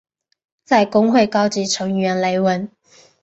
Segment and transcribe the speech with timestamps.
[0.63, 2.67] 在公会高级成员雷文。